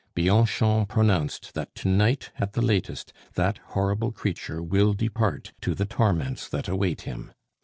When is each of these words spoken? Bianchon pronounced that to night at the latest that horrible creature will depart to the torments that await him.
Bianchon 0.15 0.87
pronounced 0.87 1.53
that 1.53 1.75
to 1.75 1.87
night 1.87 2.31
at 2.39 2.53
the 2.53 2.61
latest 2.63 3.13
that 3.35 3.59
horrible 3.77 4.11
creature 4.11 4.59
will 4.59 4.93
depart 4.95 5.53
to 5.61 5.75
the 5.75 5.85
torments 5.85 6.49
that 6.49 6.67
await 6.67 7.01
him. 7.01 7.31